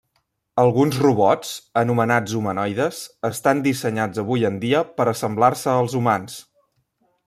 [0.61, 1.51] Alguns robots,
[1.83, 6.45] anomenats humanoides, estan dissenyats avui en dia per assemblar-se als humans.